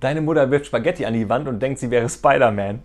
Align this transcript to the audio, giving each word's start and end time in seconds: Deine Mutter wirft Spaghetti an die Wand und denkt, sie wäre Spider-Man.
Deine 0.00 0.20
Mutter 0.20 0.50
wirft 0.50 0.66
Spaghetti 0.66 1.04
an 1.04 1.14
die 1.14 1.28
Wand 1.28 1.48
und 1.48 1.60
denkt, 1.60 1.80
sie 1.80 1.90
wäre 1.90 2.08
Spider-Man. 2.08 2.82